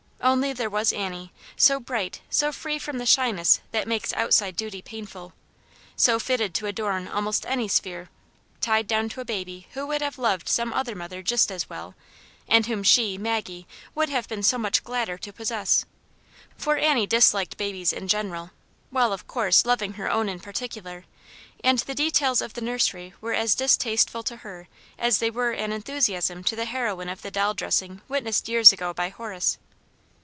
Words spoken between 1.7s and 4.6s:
bright, so free from the shyness that makes outside